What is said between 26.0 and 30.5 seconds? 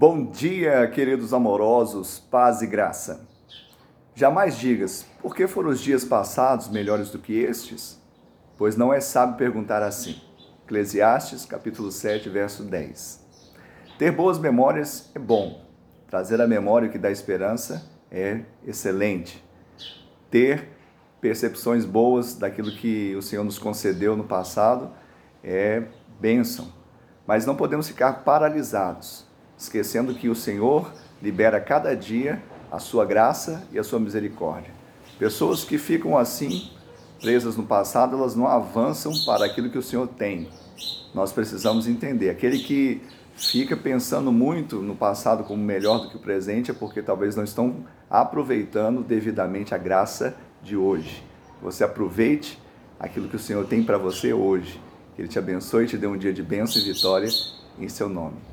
bênção. Mas não podemos ficar paralisados esquecendo que o